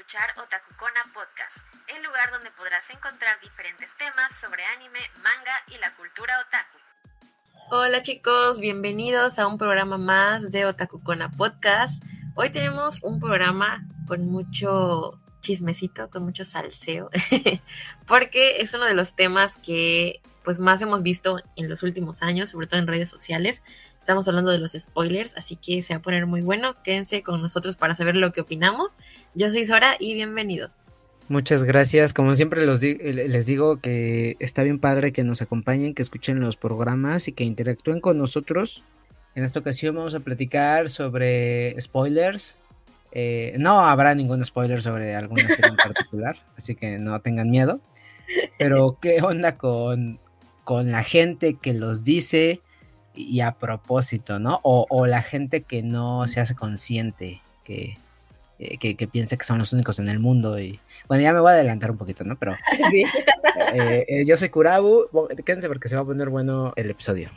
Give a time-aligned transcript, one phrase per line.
[0.00, 1.58] escuchar Otakukona Podcast,
[1.94, 6.78] el lugar donde podrás encontrar diferentes temas sobre anime, manga y la cultura otaku.
[7.70, 12.02] Hola chicos, bienvenidos a un programa más de Otakukona Podcast.
[12.34, 17.10] Hoy tenemos un programa con mucho chismecito, con mucho salseo,
[18.06, 22.50] porque es uno de los temas que pues más hemos visto en los últimos años,
[22.50, 23.62] sobre todo en redes sociales.
[23.98, 26.74] Estamos hablando de los spoilers, así que se va a poner muy bueno.
[26.82, 28.96] Quédense con nosotros para saber lo que opinamos.
[29.34, 30.82] Yo soy Sora y bienvenidos.
[31.28, 32.12] Muchas gracias.
[32.12, 37.28] Como siempre les digo que está bien padre que nos acompañen, que escuchen los programas
[37.28, 38.82] y que interactúen con nosotros.
[39.36, 42.58] En esta ocasión vamos a platicar sobre spoilers.
[43.12, 47.80] Eh, no habrá ningún spoiler sobre alguna serie en particular, así que no tengan miedo.
[48.58, 50.18] Pero qué onda con,
[50.64, 52.60] con la gente que los dice,
[53.14, 54.60] y a propósito, ¿no?
[54.62, 57.98] O, la gente que no se hace consciente, que,
[58.58, 60.58] eh, que, piensa que son los únicos en el mundo.
[60.58, 62.36] Y bueno, ya me voy a adelantar un poquito, ¿no?
[62.36, 62.52] Pero
[63.74, 65.06] eh, eh, yo soy Kurabu,
[65.44, 67.30] quédense porque se va a poner bueno el episodio.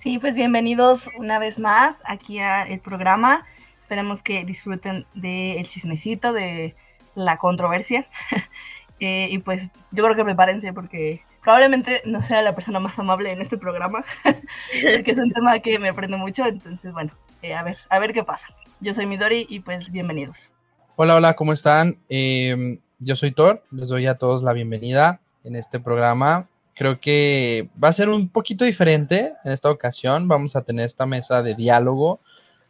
[0.00, 3.44] Sí, pues bienvenidos una vez más aquí al programa.
[3.82, 6.74] Esperemos que disfruten del chismecito, de
[7.14, 8.06] la controversia.
[8.98, 13.40] y pues yo creo que prepárense porque probablemente no sea la persona más amable en
[13.40, 14.04] este programa,
[14.70, 18.12] que es un tema que me aprende mucho, entonces bueno, eh, a ver, a ver
[18.12, 18.48] qué pasa.
[18.80, 20.50] Yo soy Midori y pues bienvenidos.
[20.96, 21.98] Hola, hola, ¿cómo están?
[22.08, 26.48] Em, yo soy Thor, les doy a todos la bienvenida en este programa.
[26.74, 31.06] Creo que va a ser un poquito diferente en esta ocasión, vamos a tener esta
[31.06, 32.20] mesa de diálogo.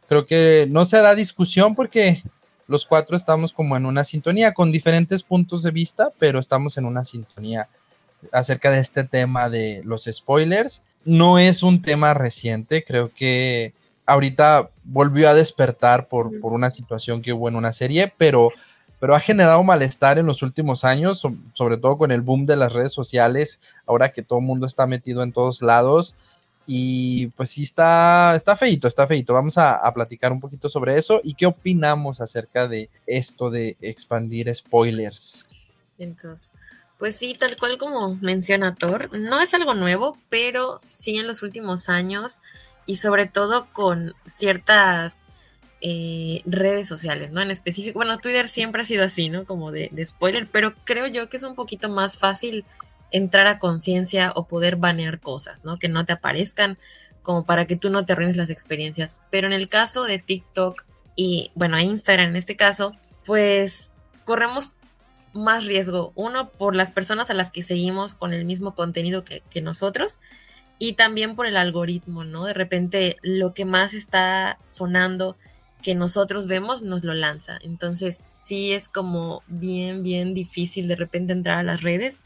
[0.07, 2.23] Creo que no se hará discusión porque
[2.67, 6.85] los cuatro estamos como en una sintonía con diferentes puntos de vista, pero estamos en
[6.85, 7.67] una sintonía
[8.31, 10.83] acerca de este tema de los spoilers.
[11.05, 13.73] No es un tema reciente, creo que
[14.05, 18.49] ahorita volvió a despertar por, una situación que hubo en una serie, pero,
[18.99, 22.73] pero ha generado malestar en los últimos años, sobre todo con el boom de las
[22.73, 26.15] redes sociales, ahora que todo el mundo está metido en todos lados.
[26.67, 29.33] Y pues sí, está, está feito, está feito.
[29.33, 33.75] Vamos a, a, platicar un poquito sobre eso y qué opinamos acerca de esto de
[33.81, 35.45] expandir spoilers.
[35.97, 36.53] Entonces,
[37.01, 41.41] pues sí, tal cual como menciona Thor, no es algo nuevo, pero sí en los
[41.41, 42.37] últimos años
[42.85, 45.27] y sobre todo con ciertas
[45.81, 47.41] eh, redes sociales, ¿no?
[47.41, 49.45] En específico, bueno, Twitter siempre ha sido así, ¿no?
[49.45, 52.65] Como de, spoiler, pero creo yo que es un poquito más fácil
[53.09, 55.79] entrar a conciencia o poder banear cosas, ¿no?
[55.79, 56.77] Que no te aparezcan
[57.23, 59.17] como para que tú no te arruines las experiencias.
[59.31, 60.83] Pero en el caso de TikTok
[61.15, 62.95] y, bueno, Instagram en este caso,
[63.25, 63.91] pues
[64.23, 64.75] corremos
[65.33, 66.11] más riesgo.
[66.15, 70.19] Uno, por las personas a las que seguimos con el mismo contenido que, nosotros
[70.79, 72.45] y también por el algoritmo, ¿no?
[72.45, 75.37] De repente lo que más está sonando
[75.81, 77.59] que nosotros vemos nos lo lanza.
[77.63, 82.23] Entonces sí es como bien, bien difícil de repente entrar a las redes.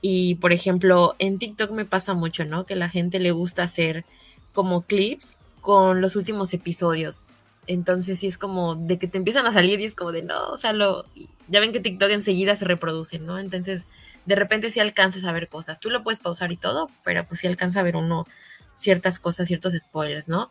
[0.00, 2.64] Y por ejemplo, en TikTok me pasa mucho, ¿no?
[2.64, 4.04] Que la gente le gusta hacer
[4.52, 7.24] como clips con los últimos episodios.
[7.70, 10.48] Entonces sí es como de que te empiezan a salir y es como de no,
[10.48, 11.04] o sea, lo,
[11.46, 13.38] ya ven que TikTok enseguida se reproduce, ¿no?
[13.38, 13.86] Entonces
[14.26, 15.78] de repente sí alcanzas a ver cosas.
[15.78, 18.26] Tú lo puedes pausar y todo, pero pues sí alcanza a ver uno
[18.72, 20.50] ciertas cosas, ciertos spoilers, ¿no?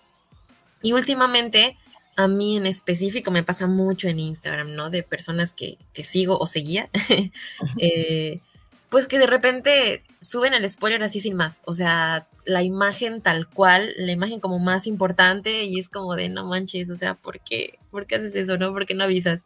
[0.82, 1.78] Y últimamente
[2.16, 4.90] a mí en específico me pasa mucho en Instagram, ¿no?
[4.90, 6.90] De personas que, que sigo o seguía,
[7.80, 8.40] eh,
[8.90, 11.62] pues que de repente suben el spoiler así sin más.
[11.66, 16.30] O sea, la imagen tal cual, la imagen como más importante y es como de
[16.30, 18.72] no manches, o sea, ¿por qué, ¿Por qué haces eso, no?
[18.72, 19.46] ¿Por qué no avisas?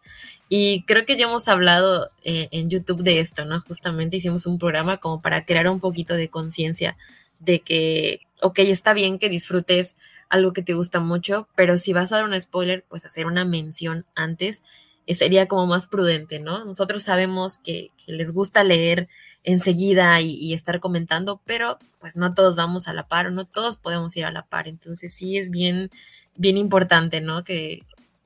[0.50, 3.62] Y creo que ya hemos hablado eh, en YouTube de esto, ¿no?
[3.62, 6.98] Justamente hicimos un programa como para crear un poquito de conciencia
[7.40, 9.98] de que, ok, está bien que disfrutes
[10.30, 13.46] algo que te gusta mucho, pero si vas a dar un spoiler, pues hacer una
[13.46, 14.64] mención antes
[15.06, 16.66] eh, sería como más prudente, ¿no?
[16.66, 19.10] Nosotros sabemos que, que les gusta leer
[19.44, 24.16] enseguida y, estar comentando, pero pues no todos vamos a la par, no todos podemos
[24.16, 25.92] ir a la par, entonces sí es bien,
[26.36, 27.44] bien importante, ¿no?
[27.44, 27.84] Que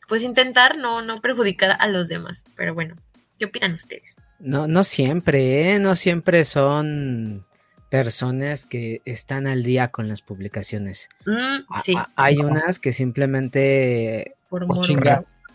[0.07, 2.95] pues intentar no, no perjudicar a los demás, pero bueno,
[3.39, 4.15] ¿qué opinan ustedes?
[4.39, 5.79] No, no siempre, ¿eh?
[5.79, 7.45] No siempre son
[7.89, 11.09] personas que están al día con las publicaciones.
[11.25, 11.95] Mm, sí.
[12.15, 14.67] hay unas que simplemente por,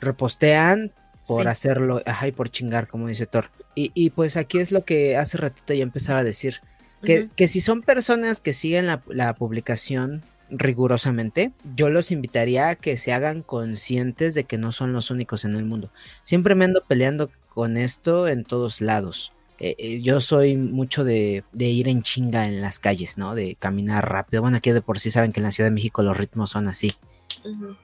[0.00, 0.92] repostean
[1.26, 3.50] por hacerlo, ajá, y por chingar, como dice Thor.
[3.74, 6.60] Y, pues aquí es lo que hace ratito ya empezaba a decir,
[7.02, 12.98] que, que si son personas que siguen la, publicación rigurosamente, yo los invitaría a que
[12.98, 15.90] se hagan conscientes de que no son los únicos en el mundo.
[16.22, 19.32] Siempre me ando peleando con esto en todos lados.
[19.58, 23.34] Eh, eh, yo soy mucho de, de, ir en chinga en las calles, ¿no?
[23.34, 24.42] De caminar rápido.
[24.42, 26.68] Bueno, aquí de por sí saben que en la Ciudad de México los ritmos son
[26.68, 26.92] así,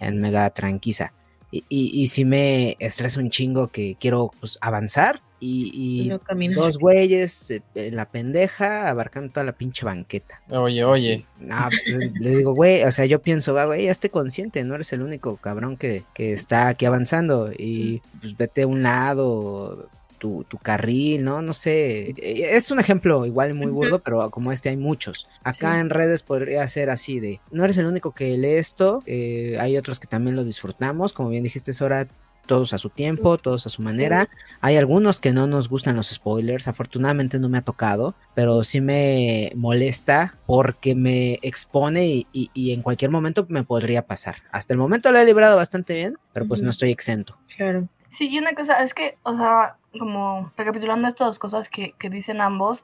[0.00, 1.12] en mega tranquiza
[1.50, 6.10] Y, y, sí me estresa un chingo que quiero pues, avanzar y,
[6.54, 10.40] dos güeyes eh, en la pendeja abarcando toda la pinche banqueta.
[10.50, 11.26] Oye, oye.
[11.38, 15.02] Pues, le digo, güey, o sea, yo pienso, güey, ya esté consciente, no eres el
[15.02, 20.58] único cabrón que, que está aquí avanzando y pues vete a un lado, tu, tu,
[20.58, 21.42] carril, ¿no?
[21.42, 22.10] No sé.
[22.16, 25.28] Eh, es un ejemplo igual muy burdo, pero como este hay muchos.
[25.42, 29.56] Acá en redes podría ser así de, no eres el único que lee esto, eh,
[29.60, 32.08] hay otros que también lo disfrutamos, como bien dijiste, Sora,
[32.48, 34.28] todos a su tiempo, todos a su manera.
[34.60, 38.80] Hay algunos que no nos gustan los spoilers, afortunadamente no me ha tocado, pero sí
[38.80, 44.36] me molesta porque me expone y, en cualquier momento me podría pasar.
[44.50, 47.38] Hasta el momento lo he librado bastante bien, pero pues no estoy exento.
[47.56, 47.88] Claro.
[48.10, 52.10] Sí, y una cosa es que, o sea, como recapitulando estas dos cosas que, que
[52.10, 52.82] dicen ambos,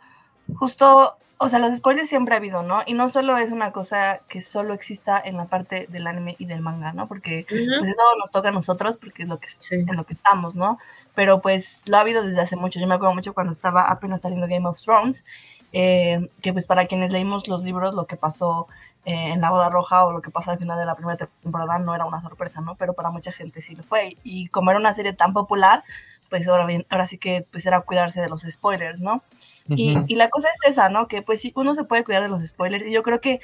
[0.56, 2.82] justo, o sea, los spoilers siempre ha habido, ¿no?
[2.86, 6.46] Y no solo es una cosa que solo exista en la parte del anime y
[6.46, 7.08] del manga, ¿no?
[7.08, 10.54] Porque pues eso nos toca a nosotros porque es lo que, en lo que estamos,
[10.54, 10.78] ¿no?
[11.14, 12.80] Pero pues lo ha habido desde hace mucho.
[12.80, 15.24] Yo me acuerdo mucho cuando estaba apenas saliendo Game of Thrones,
[15.72, 18.68] eh, que pues para quienes leímos los libros, lo que pasó
[19.04, 21.78] eh, en la boda roja o lo que pasa al final de la primera temporada
[21.78, 22.74] no era una sorpresa, ¿no?
[22.76, 24.16] Pero para mucha gente sí lo fue.
[24.22, 25.84] Y como era una serie tan popular,
[26.30, 29.22] pues ahora, bien, ahora sí que pues era cuidarse de los spoilers, ¿no?
[29.68, 31.08] y, y, la cosa es esa, ¿no?
[31.08, 33.40] Que pues sí, uno se puede cuidar de los spoilers y yo creo que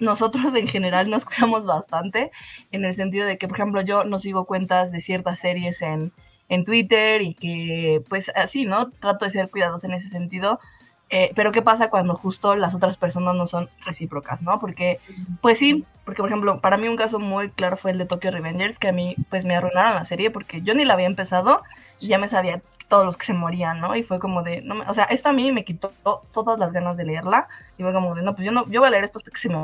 [0.00, 2.30] nosotros en general nos cuidamos bastante
[2.72, 6.12] en el sentido de que, por ejemplo, yo no sigo cuentas de ciertas series en,
[6.48, 8.90] en Twitter y que pues así, ¿no?
[8.90, 10.60] Trato de ser cuidadoso en ese sentido.
[11.12, 14.60] Eh, pero ¿qué pasa cuando justo las otras personas no son recíprocas, ¿no?
[14.60, 15.00] Porque,
[15.40, 18.30] pues sí, porque por ejemplo, para mí un caso muy claro fue el de Tokyo
[18.30, 21.62] Revengers, que a mí pues me arruinaron la serie porque yo ni la había empezado
[21.98, 23.96] y ya me sabía todos los que se morían, ¿no?
[23.96, 25.92] Y fue como de, no o sea, esto a mí me quitó
[26.32, 28.86] todas las ganas de leerla y fue como de, no, pues yo no, yo voy
[28.88, 29.56] a leer esto hasta que se me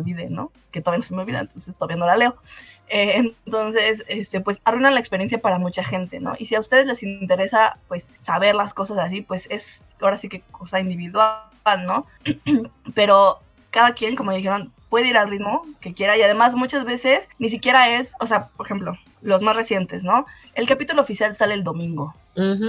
[0.00, 0.52] olvide, ¿no?
[0.70, 2.36] Que todavía no se me olvida, entonces todavía no la leo.
[2.88, 6.34] Eh, entonces, este, pues arruina la experiencia para mucha gente, ¿no?
[6.38, 10.28] Y si a ustedes les interesa, pues saber las cosas así, pues es ahora sí
[10.28, 11.40] que cosa individual,
[11.86, 12.06] ¿no?
[12.94, 13.40] Pero
[13.70, 17.48] cada quien, como dijeron, puede ir al ritmo que quiera y además muchas veces ni
[17.48, 20.26] siquiera es, o sea, por ejemplo, los más recientes, ¿no?
[20.54, 22.14] El capítulo oficial sale el domingo.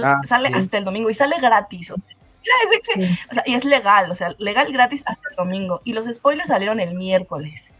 [0.02, 1.90] Ah, sale hasta el domingo y sale gratis.
[1.90, 2.17] O sea,
[3.46, 5.80] y es legal, o sea, legal gratis hasta el domingo.
[5.84, 7.72] Y los spoilers salieron el miércoles.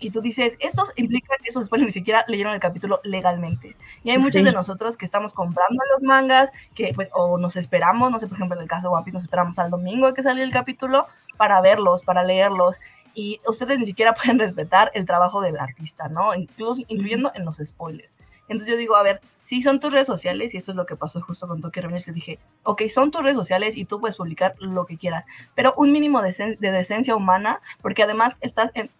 [0.00, 3.76] Y tú dices, estos implican que esos spoilers ni siquiera leyeron el capítulo legalmente.
[4.04, 8.10] Y hay muchos de nosotros que estamos comprando los mangas, que pues, o nos esperamos,
[8.10, 10.42] no sé, por ejemplo, en el caso de One nos esperamos al domingo que sale
[10.42, 11.06] el capítulo
[11.36, 12.78] para verlos, para leerlos
[13.14, 16.34] y ustedes ni siquiera pueden respetar el trabajo del artista, ¿no?
[16.34, 18.10] Incluso, incluyendo en los spoilers.
[18.48, 20.96] Entonces yo digo, a ver, si son tus redes sociales, y esto es lo que
[20.96, 24.16] pasó justo con Tokyo Revengers, que dije, ok, son tus redes sociales y tú puedes
[24.16, 25.24] publicar lo que quieras,
[25.54, 28.90] pero un mínimo de, de decencia humana, porque además estás en,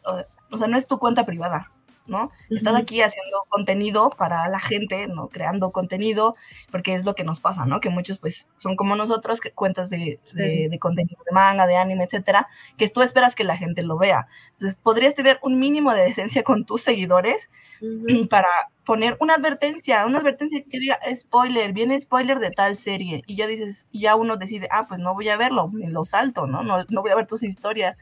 [0.50, 1.70] o sea, no es tu cuenta privada,
[2.08, 2.30] ¿no?
[2.50, 5.28] Estás aquí haciendo contenido para la gente, ¿no?
[5.28, 6.34] Creando contenido,
[6.70, 7.80] porque es lo que nos pasa, ¿no?
[7.80, 12.04] Que muchos, pues, son como nosotros, que cuentas de, de, contenido de manga, de anime,
[12.04, 14.26] etcétera, que tú esperas que la gente lo vea.
[14.52, 17.50] Entonces, podrías tener un mínimo de decencia con tus seguidores
[18.30, 18.48] para
[18.84, 23.46] poner una advertencia, una advertencia que diga spoiler, viene spoiler de tal serie, y ya
[23.46, 26.62] dices, ya uno decide, ah, pues no voy a verlo, me lo salto, ¿no?
[26.62, 27.96] No, no voy a ver tus historias.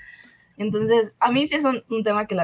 [0.58, 2.36] Entonces, a mí sí es un, tema que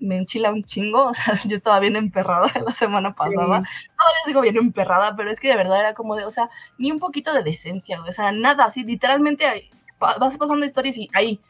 [0.00, 1.06] me enchila un chingo.
[1.08, 3.36] O sea, yo estaba bien emperrada la semana pasada.
[3.46, 6.90] Todavía sigo bien emperrada, pero es que de verdad era como de, o sea, ni
[6.90, 11.40] un poquito de decencia, o sea, nada, así, literalmente vas pasando historias y ahí.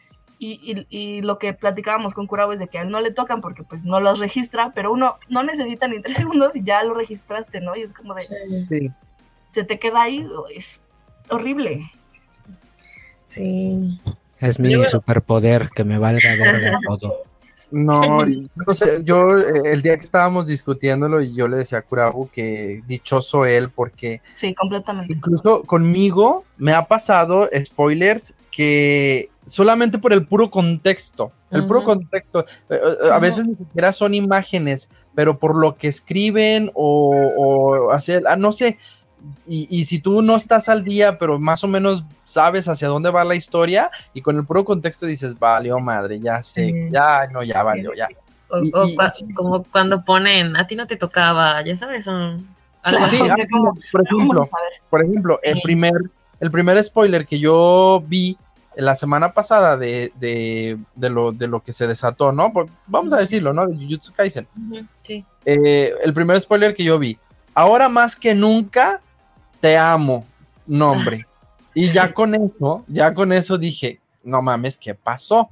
[0.43, 3.43] Y, y, lo que platicábamos con Curabo es de que a él no le tocan
[3.43, 6.95] porque pues no los registra, pero uno no necesita ni tres segundos y ya lo
[6.95, 7.77] registraste, ¿no?
[7.77, 8.91] Y es como de, sí.
[9.51, 10.83] se te queda ahí, es
[11.29, 11.93] horrible.
[13.27, 14.01] Sí.
[14.41, 17.25] Es mi superpoder que me valga de todo.
[17.71, 22.29] No, no sé, yo eh, el día que estábamos discutiéndolo, yo le decía a Kurabu
[22.29, 24.21] que dichoso él porque...
[24.35, 25.13] Sí, completamente.
[25.13, 32.45] Incluso conmigo me ha pasado spoilers que solamente por el puro contexto, el puro contexto,
[32.71, 37.91] eh, eh, a veces ni siquiera son imágenes, pero por lo que escriben o, o
[37.93, 38.79] hacer, ah, no sé,
[39.47, 43.25] y, si tú no estás al día, pero más o menos sabes hacia dónde va
[43.25, 47.63] la historia, y con el puro contexto dices, valió madre, ya sé, ya no, ya
[47.63, 48.09] valió, ya.
[48.49, 48.63] O,
[49.35, 52.47] como cuando ponen, a ti no te tocaba, ya sabes, son
[52.83, 53.19] algo así.
[53.29, 53.37] Ah,
[53.93, 54.49] por ejemplo,
[54.89, 55.93] por ejemplo, el primer,
[56.41, 58.37] el primer spoiler que yo vi
[58.77, 62.53] la semana pasada de, de, de, lo, de lo que se desató, ¿no?
[62.53, 63.67] Pues, vamos a decirlo, ¿no?
[63.67, 64.47] De Jujutsu Kaisen.
[65.03, 65.25] Sí.
[65.45, 67.19] Eh, el primer spoiler que yo vi.
[67.55, 69.01] Ahora más que nunca,
[69.61, 70.27] te amo,
[70.67, 71.27] nombre.
[71.75, 75.49] Y ya con eso, ya con eso dije, no mames, ¿qué pasó?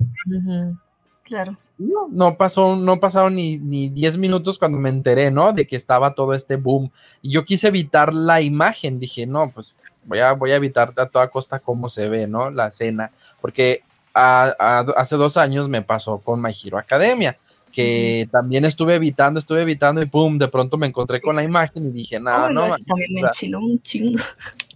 [1.23, 1.57] Claro.
[1.77, 5.53] no, no pasó, no pasaron ni, ni 10 minutos cuando me enteré, ¿no?
[5.53, 6.91] De que estaba todo este boom.
[7.23, 8.99] Y yo quise evitar la imagen.
[8.99, 12.50] Dije, no, pues voy a, voy a evitar a toda costa cómo se ve, ¿no?
[12.50, 13.12] La escena.
[13.41, 13.83] Porque
[14.15, 17.38] hace dos años me pasó con My Hero Academia,
[17.73, 21.87] que también estuve evitando, estuve evitando y pum, de pronto me encontré con la imagen
[21.87, 22.69] y dije, nada, no.
[22.87, 24.19] También me enchiló un chingo.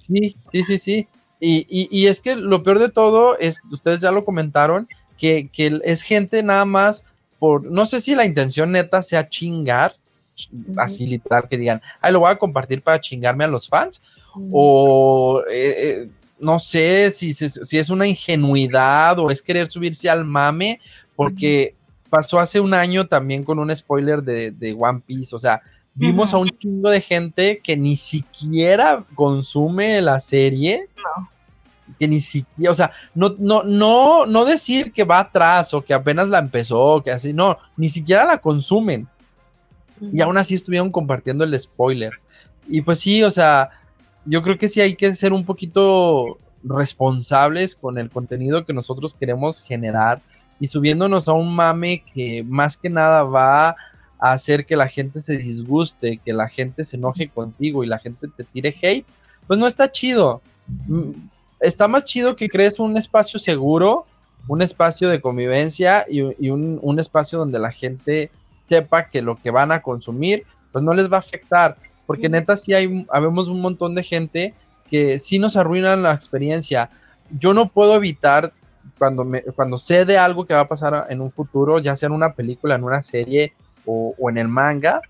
[0.00, 1.08] Sí, sí, sí, sí.
[1.40, 5.48] Y, y, y, es que lo peor de todo es, ustedes ya lo comentaron, que,
[5.52, 7.04] que, es gente nada más
[7.40, 9.96] por, no sé si la intención neta sea chingar,
[10.76, 14.02] así literal que digan, ay, lo voy a compartir para chingarme a los fans,
[14.52, 16.08] o eh, eh,
[16.38, 20.80] no sé si, si, es una ingenuidad o es querer subirse al mame,
[21.16, 21.74] porque
[22.12, 25.62] pasó hace un año también con un spoiler de, de One Piece, o sea,
[25.94, 30.90] vimos a un chingo de gente que ni siquiera consume la serie.
[30.94, 31.30] No.
[31.98, 35.94] Que ni siquiera, o sea, no, no, no, no decir que va atrás o que
[35.94, 39.08] apenas la empezó, que así, no, ni siquiera la consumen.
[40.12, 42.12] Y aún así estuvieron compartiendo el spoiler.
[42.68, 43.70] Y pues sí, o sea,
[44.26, 49.14] yo creo que sí hay que ser un poquito responsables con el contenido que nosotros
[49.14, 50.20] queremos generar
[50.62, 53.74] y subiéndonos a un mame que más que nada va
[54.20, 58.28] hacer que la gente se disguste, que la gente se enoje contigo y la gente
[58.28, 59.04] te tire hate,
[59.48, 60.40] pues no está chido.
[60.86, 61.10] Mm,
[61.58, 64.06] está más chido que crees un espacio seguro,
[64.46, 68.30] un espacio de convivencia y, un, espacio donde la gente
[68.68, 71.76] sepa que lo que van a consumir, pues no les va a afectar.
[72.06, 74.54] Porque neta sí hay, habemos un montón de gente
[74.88, 76.88] que sí nos arruinan la experiencia.
[77.40, 78.52] Yo no puedo evitar
[78.98, 82.08] cuando, me, cuando sé de algo que va a pasar en un futuro, ya sea
[82.08, 83.52] en una película, en una serie,
[83.84, 85.00] o, en el manga,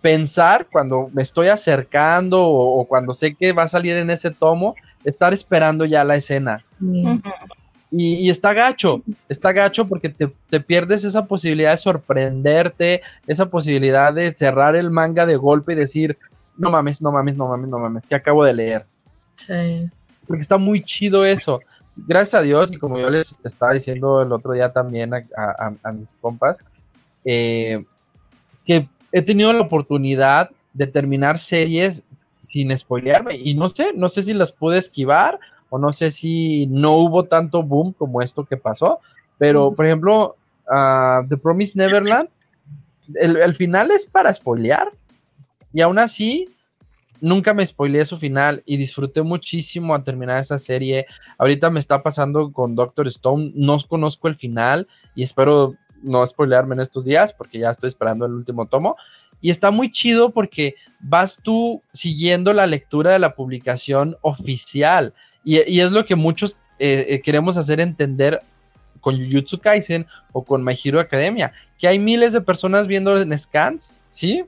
[0.00, 4.74] pensar cuando me estoy acercando o, cuando sé que va a salir en ese tomo,
[5.04, 6.64] estar esperando ya la escena.
[7.90, 14.34] Y, está gacho, está gacho porque te, pierdes esa posibilidad de sorprenderte, esa posibilidad de
[14.34, 16.18] cerrar el manga de golpe y decir,
[16.56, 18.86] no mames, no mames, no mames, no mames, que acabo de leer.
[19.36, 19.90] Sí.
[20.26, 21.60] Porque está muy chido eso.
[21.96, 26.08] Gracias a Dios, y como yo les estaba diciendo el otro día también a, mis
[26.20, 26.62] compas,
[27.24, 27.84] eh,
[28.64, 32.02] que he tenido la oportunidad de terminar series
[32.50, 36.66] sin spoilearme y no sé, no sé si las pude esquivar o no sé si
[36.66, 39.00] no hubo tanto boom como esto que pasó,
[39.38, 40.36] pero por ejemplo,
[40.68, 42.28] uh, The Promise Neverland,
[43.14, 44.92] el, el, final es para spoilear
[45.72, 46.48] y aún así
[47.20, 51.06] nunca me spoileé su final y disfruté muchísimo a terminar esa serie.
[51.38, 56.74] Ahorita me está pasando con Doctor Stone, no conozco el final y espero no spoilearme
[56.74, 58.96] en estos días porque ya estoy esperando el último tomo.
[59.40, 65.14] Y está muy chido porque vas tú siguiendo la lectura de la publicación oficial.
[65.44, 68.42] Y, es lo que muchos eh, eh, queremos hacer entender
[69.00, 73.36] con Jujutsu Kaisen o con My Hero Academia, que hay miles de personas viendo en
[73.38, 74.44] scans, ¿sí?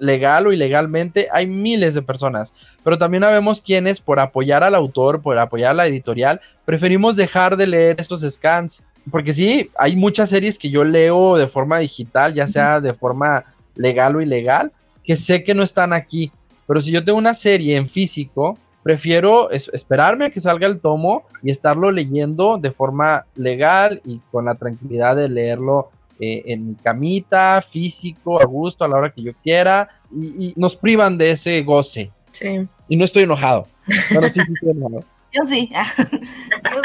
[0.00, 2.54] Legal o ilegalmente, hay miles de personas.
[2.84, 7.56] Pero también sabemos quienes, por apoyar al autor, por apoyar a la editorial, preferimos dejar
[7.56, 12.34] de leer estos scans porque sí, hay muchas series que yo leo de forma digital,
[12.34, 14.72] ya sea de forma legal o ilegal,
[15.04, 16.32] que sé que no están aquí.
[16.66, 21.24] Pero si yo tengo una serie en físico, prefiero esperarme a que salga el tomo
[21.42, 26.74] y estarlo leyendo de forma legal y con la tranquilidad de leerlo eh, en mi
[26.74, 31.62] camita, físico, a gusto, a la hora que yo quiera, y, nos privan de ese
[31.62, 32.10] goce.
[32.32, 32.66] Sí.
[32.88, 33.66] Y no estoy enojado.
[34.08, 35.04] Pero sí, estoy enojado.
[35.32, 35.70] Yo sí.
[35.70, 36.82] yo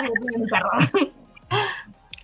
[1.00, 1.12] sí,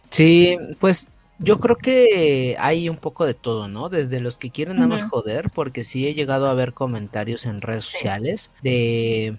[0.09, 1.07] Sí, pues
[1.39, 3.87] yo creo que hay un poco de todo, ¿no?
[3.87, 7.61] Desde los que quieren nada más joder, porque sí he llegado a ver comentarios en
[7.61, 9.37] redes sociales de,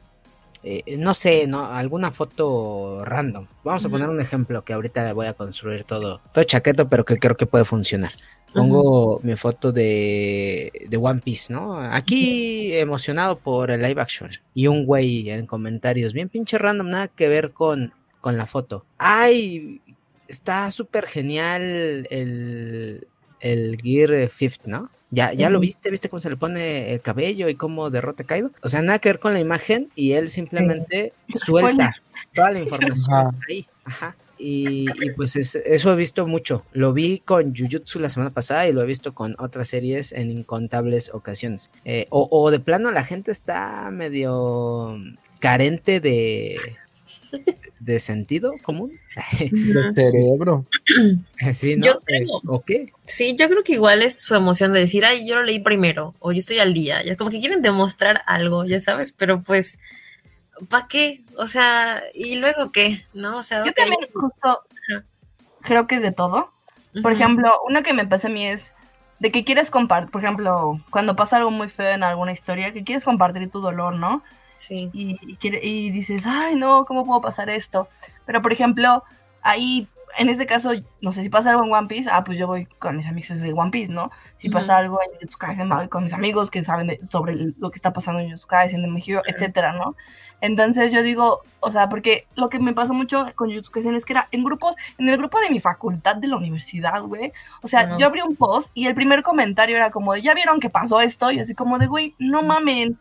[0.63, 1.67] eh, no sé, ¿no?
[1.67, 3.47] Alguna foto random.
[3.65, 7.05] Vamos a poner un ejemplo que ahorita le voy a construir todo, todo chaqueto, pero
[7.05, 8.13] que creo que puede funcionar.
[8.53, 11.79] Pongo mi foto de, de One Piece, ¿no?
[11.79, 14.29] Aquí emocionado por el live action.
[14.55, 18.85] Y un güey en comentarios, bien pinche random, nada que ver con, con la foto.
[18.99, 19.81] Ay,
[20.27, 23.07] está súper genial el,
[23.41, 24.91] el Gear Fifth, ¿no?
[25.13, 28.53] Ya, ya lo viste, viste cómo se le pone el cabello y cómo derrota caído.
[28.63, 31.95] O sea, nada que ver con la imagen y él simplemente suelta
[32.33, 33.67] toda la información ahí.
[33.85, 34.15] Ajá.
[34.39, 36.65] Y, pues eso he visto mucho.
[36.73, 40.31] Lo vi con Jujutsu la semana pasada y lo he visto con otras series en
[40.31, 41.71] incontables ocasiones.
[41.85, 44.97] Eh, o, o de plano la gente está medio
[45.41, 46.57] carente de,
[47.81, 48.99] de sentido común.
[49.51, 50.67] De cerebro.
[51.55, 51.87] Sí, ¿no?
[51.87, 52.93] Yo creo, qué?
[53.07, 56.15] Sí, yo creo que igual es su emoción de decir, ay, yo lo leí primero,
[56.19, 57.03] o yo estoy al día.
[57.05, 59.79] Ya es como que quieren demostrar algo, ya sabes, pero pues,
[60.69, 61.23] ¿para qué?
[61.37, 63.05] O sea, ¿y luego qué?
[63.15, 63.39] ¿No?
[63.39, 64.63] O sea, yo también justo
[65.63, 66.51] creo que de todo.
[67.03, 68.75] Por ejemplo, una que me pasa a mí es
[69.21, 72.85] de que quieres compartir, por ejemplo, cuando pasa algo muy feo en alguna historia, que
[72.85, 74.23] quieres compartir tu dolor, ¿no?
[74.61, 74.91] Sí.
[74.93, 77.89] Y, y, quiere- y dices, ay, no, ¿cómo puedo pasar esto?
[78.27, 79.03] Pero, por ejemplo,
[79.41, 79.89] ahí,
[80.19, 82.67] en este caso, no sé, si pasa algo en One Piece, ah, pues yo voy
[82.79, 84.11] con mis amigos de One Piece, ¿no?
[84.37, 84.59] Si Ujú.
[84.59, 87.77] pasa algo en Jujutsu Kaisen, voy con mis amigos que saben de- sobre lo que
[87.77, 88.37] está pasando en de
[88.89, 89.37] My Hero, Claro.
[89.39, 89.97] etcétera, ¿no?
[90.43, 94.05] Entonces yo digo, o sea, porque lo que me pasó mucho con Jujutsu Kaisen es
[94.05, 97.33] que era en grupos, en el grupo de mi facultad de la universidad, güey.
[97.63, 100.61] O sea, yo abrí un post y el primer comentario era como, de, ¿ya vieron
[100.61, 101.31] que pasó esto?
[101.31, 102.99] Y así como de, güey, no mamen,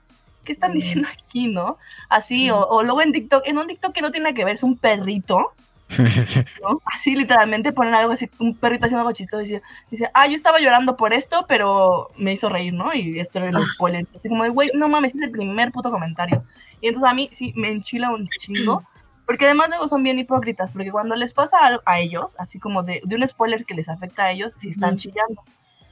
[0.50, 0.77] ¿qué están Sí.
[0.79, 1.77] diciendo aquí, no?
[2.10, 2.50] Así, Sí.
[2.50, 4.75] o, o luego en TikTok, en un TikTok que no tiene que ver, es un
[4.77, 5.53] perrito,
[6.63, 6.82] ¿no?
[6.86, 10.34] Así literalmente ponen algo así, un perrito haciendo algo chistoso y dice, dice, ah, yo
[10.34, 12.91] estaba llorando por esto, pero me hizo reír, ¿no?
[12.96, 14.08] Y esto era el spoiler.
[14.18, 16.44] Así como de, güey, no mames, es el primer puto comentario.
[16.82, 18.84] Y entonces a mí sí me enchila un chingo.
[19.27, 22.82] Porque además luego son bien hipócritas, porque cuando les pasa algo a ellos, así como
[22.82, 25.44] de, de un spoiler que les afecta a ellos, sí están chillando.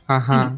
[0.07, 0.57] Ajá.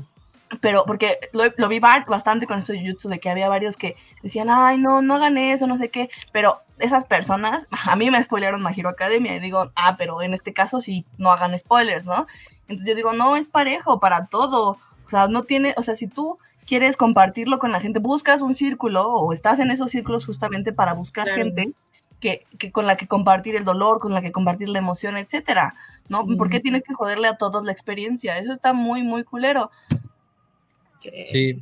[0.62, 3.78] Pero porque lo, lo vi ba- bastante con esto de Jutsu, de que había varios
[3.78, 6.10] que decían, ay, no, no hagan eso, no sé qué.
[6.32, 10.34] Pero esas personas, a mí me spoilearon My Hero Academia y digo, ah, pero en
[10.34, 12.26] este caso sí, no hagan spoilers, ¿no?
[12.68, 14.78] Entonces yo digo, no, es parejo para todo.
[15.06, 18.56] O sea, no tiene, o sea, si tú quieres compartirlo con la gente, buscas un
[18.56, 21.44] círculo o estás en esos círculos justamente para buscar Claro.
[21.44, 21.74] gente
[22.20, 25.76] que, que con la que compartir el dolor, con la que compartir la emoción, etcétera,
[26.10, 26.26] ¿no?
[26.28, 26.36] Sí.
[26.36, 28.38] ¿Por qué tienes que joderle a todos la experiencia?
[28.40, 29.72] Eso está muy, muy culero.
[31.00, 31.58] Sí.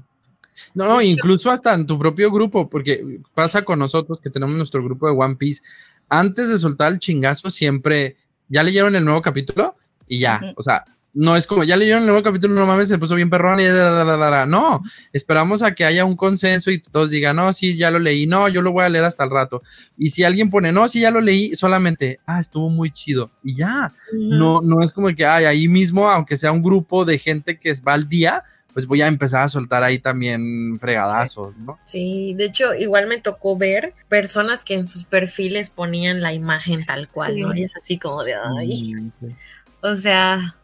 [0.74, 4.84] No, no, incluso hasta en tu propio grupo, porque pasa con nosotros que tenemos nuestro
[4.84, 5.62] grupo de One Piece.
[6.10, 8.17] Antes de soltar el chingazo, siempre
[8.50, 9.75] ya leyeron el nuevo capítulo
[10.08, 10.53] y ya.
[10.56, 10.86] O sea,
[11.19, 13.63] no es como ya leyeron el nuevo capítulo, no mames, se puso bien perrón y
[13.65, 14.45] da, da, da, da, da.
[14.45, 14.81] no.
[15.13, 18.47] Esperamos a que haya un consenso y todos digan, no, sí, ya lo leí, no,
[18.47, 19.63] yo lo voy a leer hasta el rato.
[19.97, 23.55] Y si alguien pone, no, sí, ya lo leí, solamente, ah, estuvo muy chido y
[23.55, 23.93] ya.
[24.13, 27.74] No, no es como que ay, ahí mismo, aunque sea un grupo de gente que
[27.88, 28.43] va al día,
[28.74, 31.79] pues voy a empezar a soltar ahí también fregadazos, ¿no?
[31.83, 36.85] Sí, de hecho, igual me tocó ver personas que en sus perfiles ponían la imagen
[36.85, 37.42] tal cual, Sí.
[37.42, 37.55] ¿no?
[37.55, 39.35] Y es así como de, ay, Sí, sí.
[39.81, 40.55] o sea,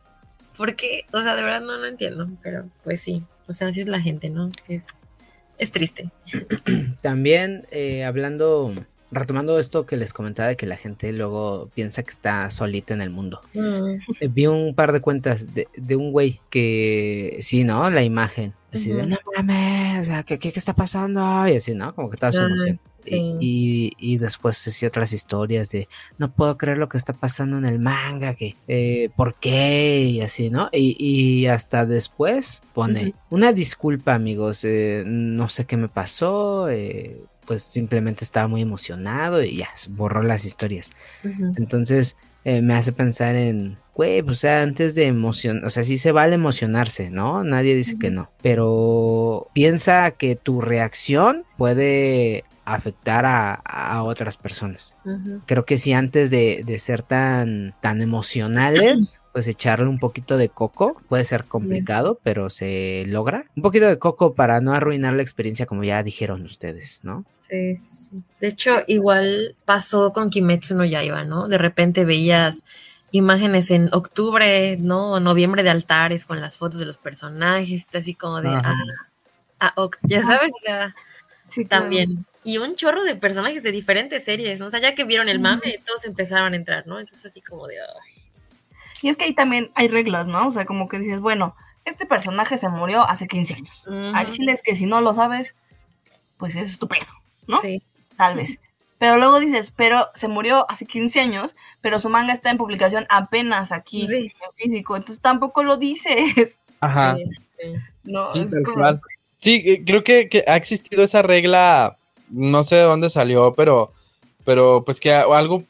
[0.58, 1.06] ¿por qué?
[1.12, 4.02] O sea, de verdad no lo entiendo, pero pues sí, o sea, así es la
[4.02, 4.52] gente, ¿no?
[4.68, 5.02] Es,
[5.58, 6.10] es triste.
[7.02, 8.74] También eh, hablando,
[9.12, 13.02] retomando esto que les comentaba de que la gente luego piensa que está solita en
[13.02, 13.42] el mundo.
[13.54, 17.90] Eh, Vi un par de cuentas de, de un güey que, sí, ¿no?
[17.90, 18.54] La imagen.
[18.74, 21.48] Así de, no mames, o sea, ¿qué, qué, qué está pasando?
[21.48, 21.94] Y así, ¿no?
[21.94, 22.80] Como que toda su emoción.
[23.06, 23.36] Sí.
[23.40, 25.88] Y, y, y después sí otras historias de,
[26.18, 30.02] no puedo creer lo que está pasando en el manga, que, eh, ¿por qué?
[30.04, 30.70] Y así, ¿no?
[30.72, 37.22] Y, y hasta después pone, una disculpa, amigos, eh, no sé qué me pasó, eh,
[37.46, 40.92] pues simplemente estaba muy emocionado y ya, borró las historias.
[41.58, 45.98] Entonces me hace pensar en, güey, pues, o sea, antes de emocionar, o sea, sí
[45.98, 47.44] se vale emocionarse, ¿no?
[47.44, 54.98] Nadie dice que no, pero piensa que tu reacción puede afectar a, a otras personas.
[55.46, 60.50] Creo que si antes de, de ser tan, tan emocionales, pues echarle un poquito de
[60.50, 63.46] coco puede ser complicado, pero se logra.
[63.56, 67.26] Un poquito de coco para no arruinar la experiencia, como ya dijeron ustedes, ¿no?
[67.40, 68.24] Sí, sí, sí.
[68.40, 71.48] De hecho, igual pasó con Kimetsu no Yaiba, ¿no?
[71.48, 72.64] De repente veías
[73.12, 75.14] imágenes en octubre, ¿no?
[75.14, 78.74] O noviembre de altares con las fotos de los personajes, así como de, Ajá.
[78.74, 79.08] ah,
[79.60, 80.96] ah, ok, ya sabes, o sea,
[81.54, 81.90] Sí, claro.
[82.44, 84.68] Y un chorro de personajes de diferentes series, ¿no?
[84.68, 87.00] O sea, ya que vieron el mame, todos empezaron a entrar, ¿no?
[87.00, 88.22] Entonces fue así como de, ay,
[89.02, 90.48] Y es que ahí también hay reglas, ¿no?
[90.48, 93.84] O sea, como que dices, bueno, este personaje se murió hace 15 años.
[94.14, 95.54] Hay chiles que si no lo sabes,
[96.38, 97.08] pues es estupendo,
[97.48, 97.60] ¿no?
[97.62, 97.82] Sí,
[98.18, 98.60] Tal vez.
[99.00, 103.06] Pero luego dices, pero se murió hace 15 años, pero su manga está en publicación
[103.10, 104.32] apenas aquí Sí.
[104.42, 106.60] en físico, entonces tampoco lo dices.
[106.80, 107.16] Ajá.
[107.18, 107.24] sí,
[107.58, 107.74] sí.
[108.04, 109.02] No, Sí, es como-.
[109.38, 111.98] Sí, eh, creo que, que ha existido esa regla,
[112.34, 113.94] no sé de dónde salió, pero,
[114.44, 115.64] pero pues que algo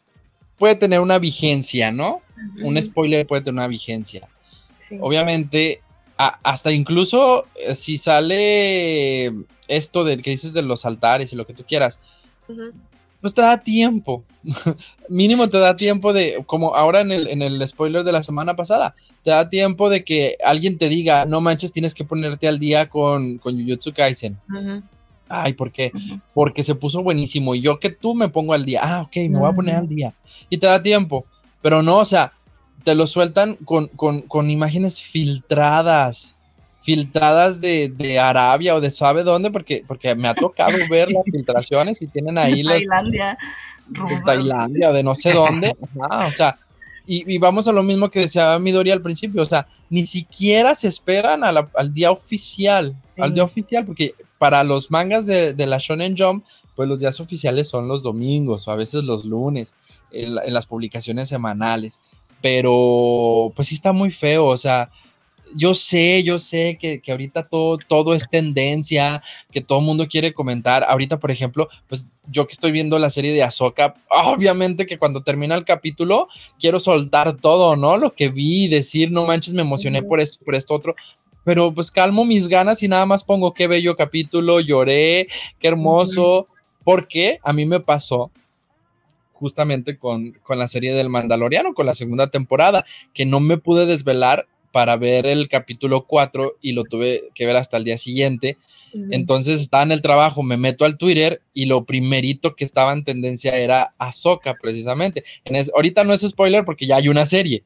[0.58, 2.22] puede tener una vigencia, ¿no?
[2.62, 4.28] Un spoiler puede tener una vigencia.
[4.78, 4.98] sí.
[5.02, 5.82] Obviamente,
[6.18, 9.28] a- hasta incluso eh, si sale
[9.68, 12.00] esto del que dices de los altares y lo que tú quieras,
[13.22, 14.24] pues te da tiempo.
[15.10, 18.56] Mínimo te da tiempo de, como ahora en el, en el spoiler de la semana
[18.56, 22.60] pasada, te da tiempo de que alguien te diga, no manches, tienes que ponerte al
[22.60, 24.38] día con, con Jujutsu Kaisen.
[24.50, 24.84] ujú.
[25.36, 25.92] Ay, ¿por qué?
[26.34, 27.56] Porque se puso buenísimo.
[27.56, 28.82] Y yo que tú me pongo al día.
[28.84, 30.14] Ah, ok, me voy a poner al día.
[30.50, 31.26] Y te da tiempo.
[31.62, 32.34] Pero no, o sea,
[32.84, 36.38] te lo sueltan con, con, con imágenes filtradas.
[36.82, 41.24] Filtradas de, de Arabia o de sabe dónde, porque, porque me ha tocado ver las
[41.24, 43.38] filtraciones y tienen ahí los Tailandia,
[43.88, 44.22] de.
[44.26, 45.74] Tailandia o de no sé dónde.
[46.02, 46.58] Ajá, o sea,
[47.08, 50.90] Y, vamos a lo mismo que decía Midori al principio, o sea, ni siquiera se
[50.90, 56.44] esperan al día oficial, al día oficial, porque para los mangas de, la Shonen Jump,
[56.76, 59.74] pues los días oficiales son los domingos o a veces los lunes,
[60.12, 62.02] en, en las publicaciones semanales.
[62.42, 64.90] Pero, pues sí está muy feo, o sea,
[65.56, 70.34] yo sé, yo sé que, ahorita todo, todo es tendencia, que todo el mundo quiere
[70.34, 70.84] comentar.
[70.90, 75.24] Ahorita, por ejemplo, pues yo que estoy viendo la serie de Ahsoka, obviamente que cuando
[75.24, 76.28] termina el capítulo
[76.60, 77.96] quiero soltar todo, ¿no?
[77.96, 80.96] Lo que vi, decir, no manches, me emocioné por esto, por esto otro.
[81.44, 85.28] Pero pues calmo mis ganas y nada más pongo qué bello capítulo, lloré,
[85.60, 86.48] qué hermoso.
[86.84, 88.32] Porque a mí me pasó
[89.32, 93.86] justamente con, con, la serie del Mandaloriano, con la segunda temporada, que no me pude
[93.86, 98.58] desvelar para ver el capítulo 4 y lo tuve que ver hasta el día siguiente.
[99.12, 103.04] Entonces estaba en el trabajo, me meto al Twitter y lo primerito que estaba en
[103.04, 105.24] tendencia era Ahsoka, precisamente.
[105.46, 107.64] En ahorita no es spoiler porque ya hay una serie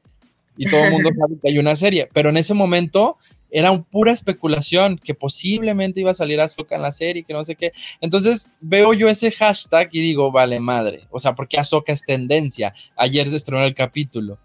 [0.58, 3.16] y todo el mundo sabe que hay una serie, pero en ese momento
[3.50, 7.44] era un pura especulación que posiblemente iba a salir Ahsoka en la serie, que no
[7.44, 7.72] sé qué.
[8.00, 12.74] Entonces veo yo ese hashtag y digo, vale madre, o sea, porque Ahsoka es tendencia.
[12.96, 14.38] Ayer se estrenó el capítulo.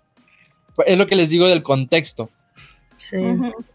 [0.86, 2.30] Es lo que les digo del contexto.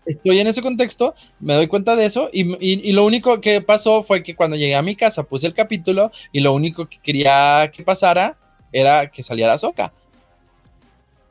[0.06, 4.22] Estoy en ese contexto, me doy cuenta de eso y, lo único que pasó fue
[4.22, 7.82] que cuando llegué a mi casa puse el capítulo y lo único que quería que
[7.82, 8.38] pasara
[8.72, 9.92] era que saliera Soca.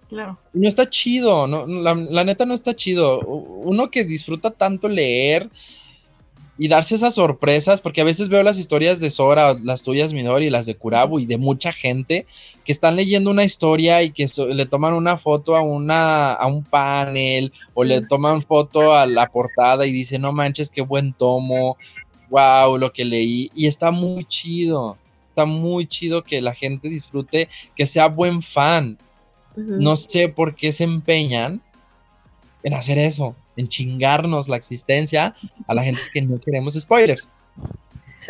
[0.10, 0.38] Claro.
[0.54, 3.20] No está chido, no, la, la, neta no está chido.
[3.20, 5.50] Uno que disfruta tanto leer
[6.58, 10.50] y darse esas sorpresas, porque a veces veo las historias de Sora, las tuyas Midori,
[10.50, 12.26] las de Kurabu y de mucha gente
[12.64, 16.64] que están leyendo una historia y que le toman una foto a, una, a un
[16.64, 21.78] panel o le toman foto a la portada y dicen, no manches, qué buen tomo,
[22.30, 23.52] wow, lo que leí.
[23.54, 24.98] Y está muy chido,
[25.30, 28.98] está muy chido que la gente disfrute, que sea buen fan.
[29.58, 31.62] No sé por qué se empeñan
[32.64, 35.36] en hacer eso en chingarnos la existencia
[35.68, 37.28] a la gente que no queremos spoilers.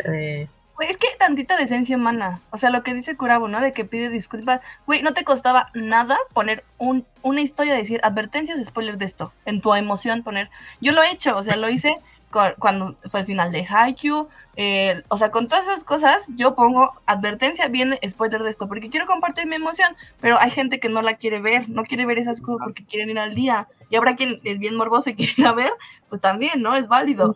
[0.00, 2.40] es que tantita decencia humana.
[2.50, 3.60] O sea, lo que dice Curabo, ¿no?
[3.60, 4.60] De que pide disculpas.
[4.86, 9.32] Güey, no te costaba nada poner un, una historia, decir advertencias, spoilers de esto.
[9.44, 10.50] En tu emoción poner.
[10.80, 11.94] Yo lo he hecho, o sea, lo hice
[12.30, 16.92] cuando fue el final de Haikyuu, eh, o sea, con todas esas cosas yo pongo
[17.06, 21.00] advertencia, viene spoiler de esto, porque quiero compartir mi emoción, pero hay gente que no
[21.00, 24.16] la quiere ver, no quiere ver esas cosas porque quieren ir al día, y habrá
[24.16, 25.72] quien es bien morboso y quiere ir a ver,
[26.08, 26.76] pues también, ¿no?
[26.76, 27.34] Es válido.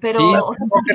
[0.00, 0.34] Pero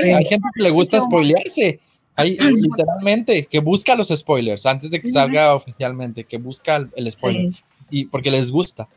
[0.03, 1.79] hay gente que le gusta spoilearse.
[2.15, 7.53] Hay literalmente que busca los spoilers antes de que salga oficialmente, que busca el, spoiler
[7.89, 8.87] y porque les gusta.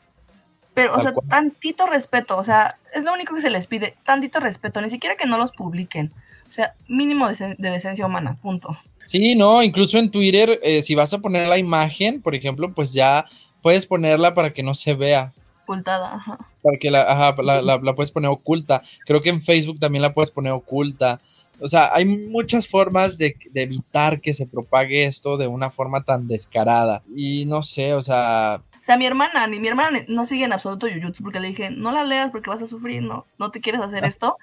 [0.75, 4.41] Pero, o sea, tantito respeto, o sea, es lo único que se les pide, tantito
[4.41, 6.13] respeto, ni siquiera que no los publiquen.
[6.49, 8.77] O sea, mínimo de, decencia humana, punto.
[9.05, 12.93] Sí, no, incluso en Twitter, eh, si vas a poner la imagen, por ejemplo, pues
[12.93, 13.27] ya
[13.63, 15.33] puedes ponerla para que no se vea.
[15.63, 16.39] Ocultada, ajá.
[16.63, 18.83] Para que la, ajá, la, la, puedes poner oculta.
[19.07, 21.21] Creo que en Facebook también la puedes poner oculta.
[21.61, 26.03] O sea, hay muchas formas de, de, evitar que se propague esto de una forma
[26.03, 27.03] tan descarada.
[27.15, 30.89] Y no sé, o sea, sea, mi hermana, ni mi hermana no sigue en absoluto
[30.89, 33.81] Jujutsu porque le dije, no la leas porque vas a sufrir, no, no te quieres
[33.81, 34.37] hacer esto.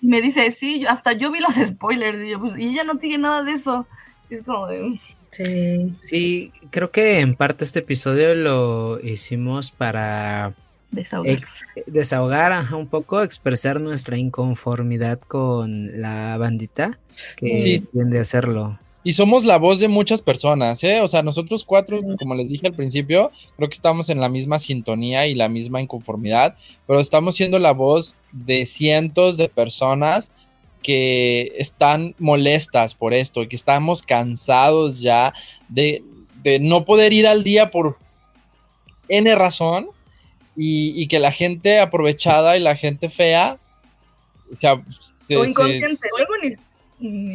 [0.00, 2.98] Y me dice, sí, hasta yo vi los spoilers y yo, pues, y ella no
[2.98, 3.86] sigue nada de eso.
[4.30, 5.00] es como de...
[5.30, 5.94] Sí.
[6.00, 10.54] Sí, creo que en parte este episodio lo hicimos para
[10.92, 11.40] desahogar,
[11.86, 16.98] desahogar un poco, expresar nuestra inconformidad con la bandita
[17.36, 17.80] que sí.
[17.92, 18.78] tiende a hacerlo.
[19.06, 21.02] Y somos la voz de muchas personas, ¿eh?
[21.02, 24.58] O sea, nosotros cuatro, como les dije al principio, creo que estamos en la misma
[24.58, 30.32] sintonía y la misma inconformidad, pero estamos siendo la voz de cientos de personas
[30.82, 35.34] que están molestas por esto, que estamos cansados ya
[35.68, 36.02] de,
[36.62, 37.98] no poder ir al día por
[39.08, 39.88] N razón
[40.56, 43.58] y, que la gente aprovechada y la gente fea,
[44.50, 46.08] o sea, o inconsciente,
[46.42, 46.56] ni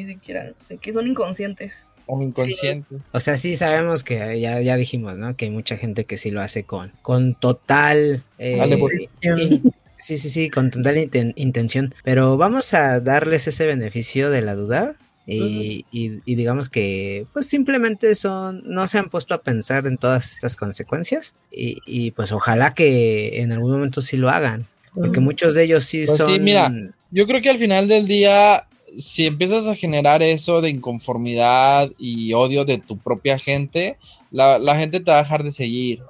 [0.05, 1.84] siquiera, sé que son inconscientes.
[2.05, 2.99] O inconscientes.
[3.12, 5.36] O sea, sí sabemos que ya, ya dijimos, ¿no?
[5.36, 8.23] Que hay mucha gente que sí lo hace con, con total...
[8.39, 9.62] Eh,
[9.97, 10.97] sí, sí, sí, con total
[11.36, 11.93] intención.
[12.03, 14.95] Pero vamos a darles ese beneficio de la duda.
[15.32, 20.32] Y, y, digamos que pues simplemente son no se han puesto a pensar en todas
[20.32, 25.53] estas consecuencias y, y pues ojalá que en algún momento sí lo hagan porque muchos
[25.53, 26.73] de ellos sí pues son sí, mira
[27.12, 28.65] yo creo que al final del día
[28.97, 33.97] si empiezas a generar eso de inconformidad y odio de tu propia gente,
[34.32, 36.02] la, gente te va a dejar de seguir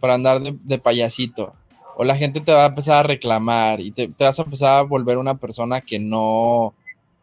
[0.00, 1.54] para andar de, payasito.
[1.96, 4.82] O la gente te va a empezar a reclamar y te, vas a empezar a
[4.82, 6.74] volver una persona que no,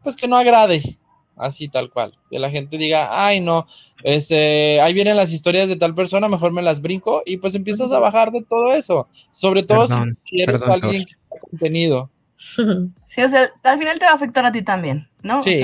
[0.04, 0.98] pues que no agrade.
[1.38, 2.14] así tal cual.
[2.30, 3.68] Que la gente diga, ay no,
[4.04, 7.92] este, ahí vienen las historias de tal persona, mejor me las brinco y pues empiezas
[7.92, 9.08] a bajar de todo eso.
[9.32, 11.16] Sobre todo si eres alguien que
[11.50, 12.10] contenido.
[13.08, 15.42] Sí, o sea, al final te va a afectar a ti también, ¿no?
[15.42, 15.64] Sí.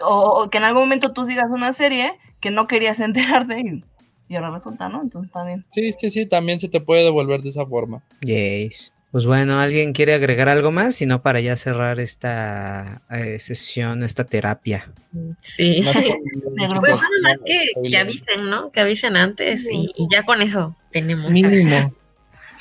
[0.00, 3.84] O, que en algún momento tú sigas una serie que no querías enterarte y,
[4.28, 5.02] y ahora resulta, ¿no?
[5.02, 5.64] Entonces también.
[5.70, 8.02] Sí, es que sí, también se te puede devolver de esa forma.
[8.20, 8.92] Yes.
[9.10, 10.96] Pues bueno, ¿alguien quiere agregar algo más?
[10.96, 14.92] Si no, para ya cerrar esta eh, sesión, esta terapia.
[15.40, 15.82] Sí.
[15.84, 18.70] pues nada más que, que, avisen, ¿no?
[18.70, 21.32] Que avisen antes y, y ya con eso tenemos.
[21.32, 21.94] Mínimo.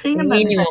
[0.05, 0.65] Mínimo.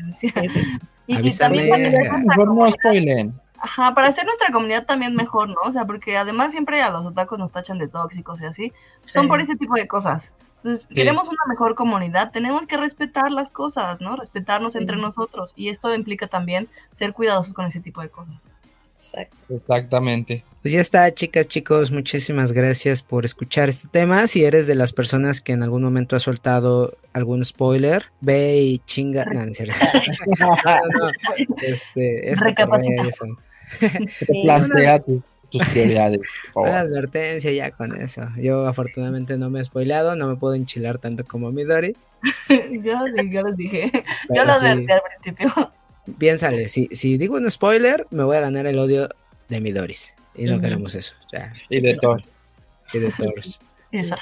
[1.08, 1.66] Y, Avísame.
[1.66, 3.34] y también Mejor no spoilen.
[3.58, 5.56] Ajá, para hacer nuestra comunidad también mejor, ¿no?
[5.64, 8.72] O sea, porque además siempre a los otakus nos tachan de tóxicos y así.
[9.04, 9.28] Son Sí.
[9.28, 10.32] por ese tipo de cosas.
[10.58, 14.14] Entonces, queremos una mejor comunidad, tenemos que respetar las cosas, ¿no?
[14.14, 14.78] Respetarnos Sí.
[14.78, 15.52] entre nosotros.
[15.56, 18.34] Y esto implica también ser cuidadosos con ese tipo de cosas.
[19.02, 19.54] Exacto.
[19.54, 20.44] Exactamente.
[20.62, 24.28] Pues ya está, chicas, chicos, muchísimas gracias por escuchar este tema.
[24.28, 28.78] Si eres de las personas que en algún momento ha soltado algún spoiler, ve y
[28.86, 29.24] chinga.
[29.24, 29.74] No, cierto.
[30.38, 31.10] No, no,
[31.62, 33.02] Este, es Recapacita.
[35.50, 36.20] tus prioridades.
[36.52, 38.22] por Una advertencia ya con eso.
[38.38, 41.94] Yo afortunadamente no me he spoileado, no me puedo enchilar tanto como Midori.
[42.48, 43.90] yo, sí, yo les dije.
[43.92, 45.72] Yo pero lo sí, advertí al principio.
[46.18, 49.08] Piénsale, si, si digo un spoiler, me voy a ganar el odio
[49.48, 50.14] de Midoris.
[50.34, 51.12] Y no queremos eso.
[51.26, 52.16] O sea, Y de todo.
[52.92, 53.12] y de.
[53.92, 54.16] Eso.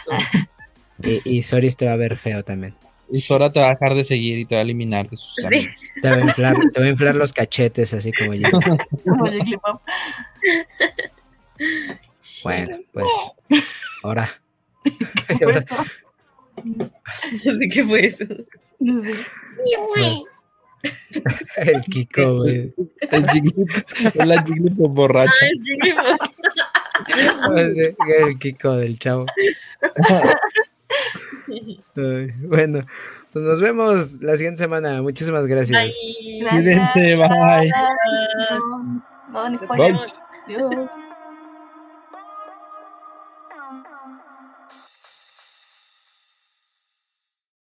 [1.03, 2.75] Y, y Soris te va a ver feo también.
[3.13, 5.35] Y Sora te va a dejar de seguir y te va a eliminar de sus
[5.37, 5.47] Sí.
[5.47, 5.75] amigos.
[6.03, 8.49] Te va a inflar, te va a inflar los cachetes, así como yo.
[12.43, 13.07] Bueno, pues
[14.03, 14.41] ahora.
[16.65, 16.91] No
[17.59, 18.25] sé qué fue eso.
[18.79, 19.15] no sé.
[21.57, 22.73] El Kiko, güey.
[23.11, 25.33] El Jigglypuff, la Jigglypuff borracha.
[25.43, 26.17] Ay, Jigglypuff.
[27.57, 29.27] Ese, El Kiko del chavo.
[31.97, 32.83] Ay, bueno,
[33.33, 35.03] pues nos vemos la siguiente semana.
[35.03, 35.79] Muchísimas gracias.
[35.79, 35.93] Ay,
[36.51, 37.71] Cuídense, bye.
[39.33, 39.97] No dan Bye.